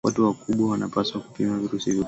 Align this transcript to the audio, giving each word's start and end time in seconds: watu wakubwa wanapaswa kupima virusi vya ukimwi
watu 0.03 0.25
wakubwa 0.25 0.71
wanapaswa 0.71 1.21
kupima 1.21 1.53
virusi 1.59 1.73
vya 1.91 1.93
ukimwi 1.93 1.99